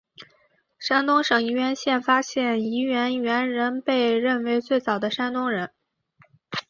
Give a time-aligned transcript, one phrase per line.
[0.79, 5.71] 山东省沂源县发现的沂源猿人被认为是最早的山东人。